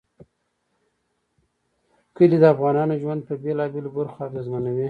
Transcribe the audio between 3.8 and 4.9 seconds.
برخو اغېزمنوي.